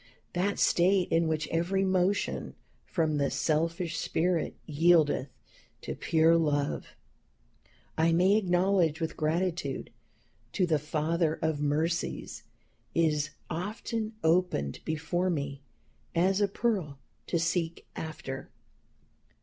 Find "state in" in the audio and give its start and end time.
0.57-1.27